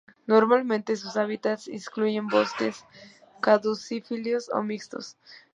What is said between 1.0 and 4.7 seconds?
hábitats incluyen bosques caducifolios o